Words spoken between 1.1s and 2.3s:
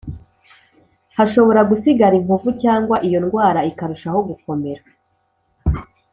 Hashobora gusigara